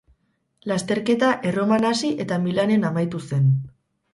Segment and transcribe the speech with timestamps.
[0.71, 3.49] Lasterketa Erroman hasi eta Milanen amaitu zen.